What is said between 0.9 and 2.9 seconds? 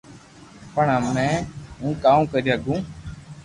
ھمي ھون ڪاوُ ڪري ھگو